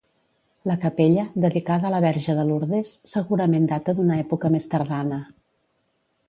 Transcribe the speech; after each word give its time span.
La 0.69 0.75
capella, 0.85 1.25
dedicada 1.43 1.87
a 1.89 1.91
la 1.95 1.99
Verge 2.05 2.35
de 2.39 2.45
Lourdes, 2.47 2.95
segurament 3.13 3.69
data 3.73 3.95
d'una 4.01 4.19
època 4.25 4.53
més 4.57 4.71
tardana. 4.73 5.21